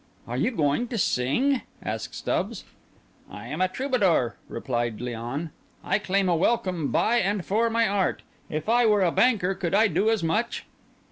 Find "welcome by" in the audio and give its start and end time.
6.35-7.17